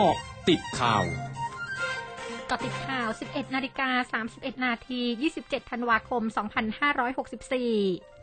[0.00, 0.18] เกาะ
[0.48, 1.04] ติดข่าว
[2.50, 5.00] กาะติดข่าว 11 นาฬิกา 31 นาที
[5.36, 8.17] 27 ธันวาคม 2564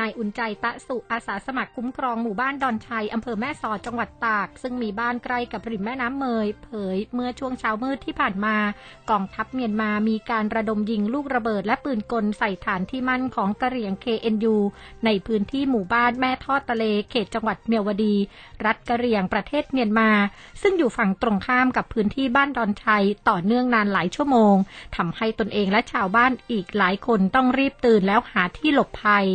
[0.00, 8.56] นายอุ่นใจตะสุอาสาสมัครคุ้มครองหมู่บ้านดอนชัยอำเภอแม่สอดจังหวัดตาก ซึ่งมีบ้านใกล้กับริมแม่น้ำเมย เผยเมื่อช่วงเช้ามืดที่ผ่านมา
[9.10, 14.56] กองทัพเมียนมามีการระดมยิงลูกระเบิดและปืนกลใส่ฐานที่มั่นของกะเหรี่ยง KNU
[15.04, 18.14] ในพื้นที่หมู่บ้านแม่ทอดทะเลเขตจังหวัดเมียวดี
[18.64, 20.10] รัฐกะเหรี่ยงประเทศเมียนมา
[20.62, 24.54] ซึ่งอยู่ฝั่งตรงข้ามกับพื้นที่บ้านดอนชัยต่อเนื่องนานหลายชั่วโมง
[24.96, 29.28] ทำให้ตนเองและชาวบ้านอีกหลายคนต้องรีบตื่นแล้วหาที่หลบภัย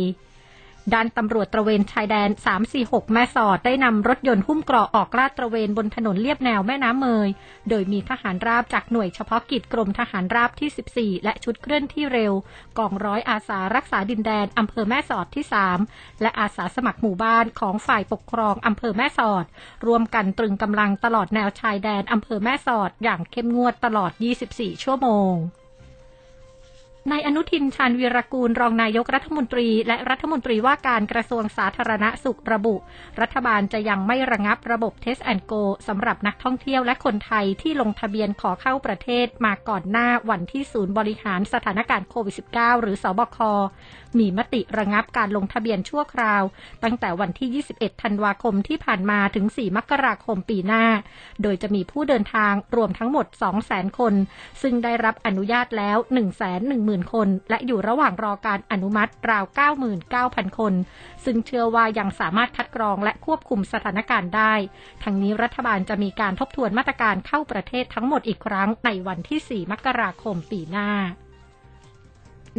[0.94, 2.30] ด้านตำรวจตระเวนชายแดน
[2.70, 7.28] 346 แม่สอดได้นำรถยนต์หุ้มเกราะออกลาดตระเวนบนถนนเลียบแนวแม่น้ำเมย
[7.68, 12.32] โดยมีทหารราบจากหน่วยเฉพาะกิจกรมทหารราบที่ 14 และชุดเคลื่อนที่เร็ว
[12.78, 15.44] กองร้อยอาสารักษาดินแดนอำเภอแม่สอดที่
[15.84, 19.44] 3 และอาสาสมัครหมู่บ้านของฝ่ายปกครองอำเภอแม่สอด
[19.86, 24.10] รวมกันตรึงกำลังตลอดแนวชายแดนอำเภอแม่สอด อย่างเข้มงวดตลอด
[24.48, 25.34] 24 ชั่วโมง
[27.08, 32.74] นายอนุทินชาญวีรกูลรองนายกรัฐมนตรี และรัฐมนตรีว่าการกระทรวงสาธารณสุขระบุ
[33.20, 35.52] รัฐบาลจะยังไม่ระงับระบบ Test and Go
[35.88, 43.38] สำหรับนักท่องเที่ยวและคนไทยที่ลงทะเบียนขอเข้าประเทศมาก่อนหน้าวันที่ศูนย์บริหารสถานการณ์โควิด -19 หรือศบค
[44.18, 46.42] มีมติระงับการลงทะเบียนชั่วคราว
[46.82, 50.84] ตั้งแต่วันที่ 21 ธันวาคมที่ผ่านมาถึง 4 มกราคมปีหน้า
[51.42, 53.26] โดยจะมีผู้เดินทางรวมทั้งหมด
[53.62, 54.14] 200,000 คน
[54.62, 55.96] ซึ่งได้รับอนุญาตแล้ว
[56.90, 59.44] 110,000 คน และอยู่ระหว่างรอการอนุมัติราว
[60.00, 60.74] 99,000 คน
[61.24, 64.54] ซึ่งเชื่อว่ายังสามารถคัดกรองและควบคุมสถานการณ์ได้
[65.04, 70.90] ทั้งนี้รัฐบาลจะมีการทบทวนมาตรการเข้าประเทศทั้งหมดอีกครั้งในวันที่ 4 มกราคมปีหน้า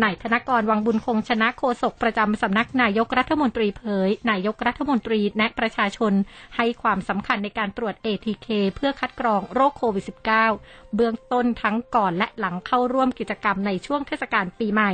[0.03, 6.13] นายธนกรวังบุญคงชนะโฆษกประจำสำนักนายกรัฐมนตรีเผย นายกรัฐมนตรีแนะประชาชน
[6.55, 10.05] ให้ความสำคัญในการตรวจ ATK เพื่อคัดกรองโรคโควิด
[10.47, 14.91] -19 เบื้องต้นทั้งก่อนและหลังเข้าร่วมกิจกรรมในช่วงเทศกาลปีใหม่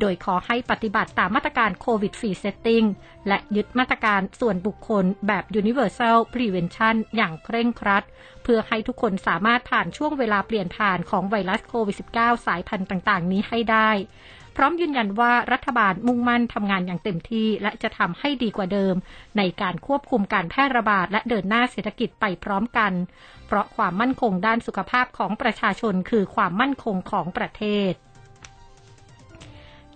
[0.00, 2.84] โดยขอให้ปฏิบัติตามมาตรการโควิด Free Setting
[3.28, 8.04] และยึดมาตรการส่วนบุคคลแบบ Universal Prevention อย่างเคร่งครัด
[8.42, 13.90] เพื่อให้ทุกคนสามารถผ่านช่วงเวลาเปลี่ยนผ่านของไวรัสโควิด -19 สายพันธุ์ต่าง ๆ นี้ให้ได้
[14.56, 18.94] พร้อมยืนยันว่ารัฐบาลมุ่งมั่นทำงานอย่างเต็มที่ และจะทำให้ดีกว่าเดิม
[19.38, 22.92] ในการควบคุมการแพร่ระบาดและเดินหน้าเศรษฐกิจไปพร้อมกัน
[23.46, 27.92] เพราะความมั่นคงด้านสุขภาพของประชาชนคือความมั่นคงของประเทศ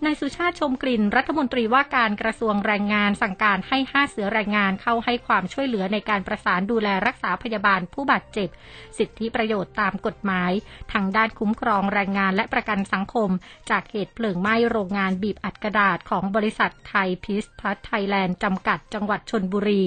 [0.05, 8.49] นายสุชาติชมกลิ่นรัฐมนตรีว่าการกระทรวงแรงงานสั่งการให้ห้าเสือแรงงานเข้าให้ความช่วยเหลือในการประสานดูแลรักษาพยาบาลผู้บาดเจ็บ
[8.97, 10.51] สิทธิประโยชน์ตามกฎหมาย
[10.93, 13.29] ทางด้านคุ้มครองแรงงานและประกันสังคม
[13.69, 19.83] จากเหตุเพลิงไหม้โรงงานบีบอัดกระดาษของบริษัทไทยพิสพัทไทยแลนด์จำกัดจังหวัดชนบุรี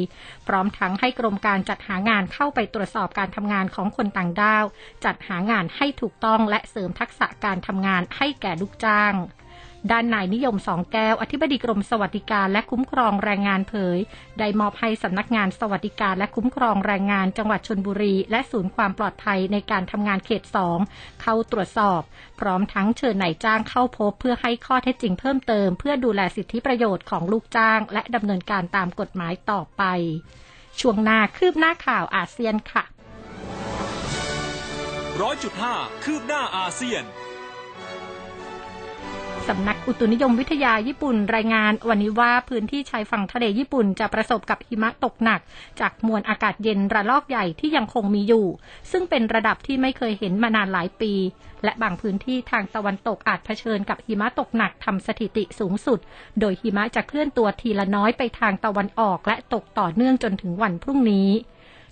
[0.47, 4.65] พร้อมทั้งให้กรมการจัดหางานเข้าไปตรวจสอบการทำงานของคนต่างด้าว
[5.05, 9.15] จัดหางานให้ถูกต้องและเสริมทักษะการทำงานให้แก่ลูกจ้าง
[9.91, 13.99] ด้านนายนิยมสองแก้ว อธิบดีกรมสวัสดิการและคุ้มครองแรงงานเผย
[14.39, 20.79] ได้มอบให้สำนักงานสวัสดิการและคุ้มครองแรงงานจังหวัดชนบุรี และศูนย์ความปลอดภัยในการทำงานเขตสอง
[21.23, 22.01] เข้าตรวจสอบ
[22.41, 29.83] พร้อมทั้งเชิญนายจ้างเข้าพบเพื่อให้ข้อเท็จจริงเพิ่มเติม เพื่อดูแลสิทธิประโยชน์ของลูกจ้าง และดำเนินการตามกฎหมายต่อไป
[30.81, 32.85] ช่วงหน้าคืบหน้าข่าวอาเซียนค่ะ
[35.21, 37.05] ร้อยจุดห้าคืบหน้าอาเซียน
[39.49, 45.41] สำนักอุตุนิยมวิทยาญี่ปุ่นรายงาน วันนี้ว่าพื้นที่ชายฝั่งทะเลญี่ปุ่นจะประสบกับหิมะตกหนัก
[45.81, 48.47] จากมวลอากาศเย็นระลอกใหญ่ที่ยังคงมีอยู่
[48.91, 51.13] ซึ่งเป็นระดับที่ไม่เคยเห็นมานานหลายปี
[51.65, 55.99] และบางพื้นที่ทางตะวันตกอาจเผชิญกับหิมะตกหนักทำสถิติสูงสุด
[56.41, 61.29] โดยหิมะจะเคลื่อนตัวทีละน้อยไปทางตะวันออก และตกต่อเนื่องจนถึงวันพรุ่งนี้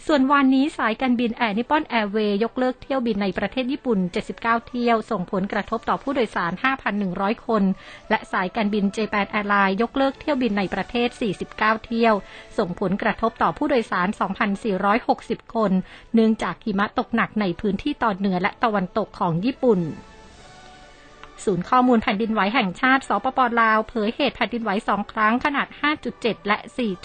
[0.07, 3.99] ส่วนวันนี้สายการบินออลนิปปอนแอร์เวย์ยกเลิกเที่ยวบินในประเทศญี่ปุ่น
[4.35, 6.53] 79 เที่ยว ส่งผลกระทบต่อผู้โดยสาร
[6.99, 7.63] 5,100 คน
[8.11, 11.09] และสายการบินเจแปนแอร์ไลน์ยกเลิกเที่ยวบินในประเทศ
[11.49, 12.15] 49 เที่ยว
[12.59, 14.09] ส่งผลกระทบต่อผู้โดยสาร
[14.83, 15.73] 2,460 คน
[16.15, 19.81] เนื่องจากหิมะตกหนักในพื้นที่ตอนเหนือและตะวันตกของญี่ปุ่น
[21.45, 25.69] ศูนย์ข้อมูลแผ่นดินไหวแห่งชาติสปปลาว เผยเหตุแผ่นดินไหวสองครั้งขนาด
[26.09, 26.59] 5.7 และ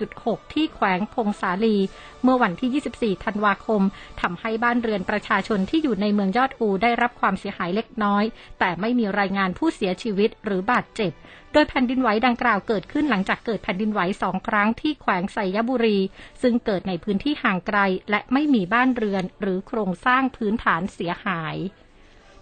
[0.04, 1.78] 4.6 ที่แขวงพงสาลี
[2.24, 3.82] เมื่อวันที่ 24 ธันวาคม
[4.22, 8.24] ทำให้บ้านเรือนประชาชนที่อยู่ในเมืองยอดอูได้รับความเสียหายเล็กน้อย
[8.60, 11.12] แต่ไม่มีรายงานผู้เสียชีวิตหรือบาดเจ็บ
[11.54, 15.98] โดยแผ่นดินไหวดังกล่าวเกิดขึ้นหลังจากเกิดแผ่นดินไหวสองครั้งที่แขวงไสยบุรี
[16.42, 17.80] ซึ่งเกิดในพื้นที่ห่างไกล
[18.10, 21.56] และไม่มีบ้านเรือนหรือโครงสร้างพื้นฐานเสียหาย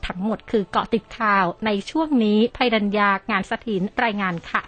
[0.07, 4.61] ทั้งหมดคือเกาะติดข่าวในช่วงนี้ภัยรัญญางานสถินรายงานค่ะ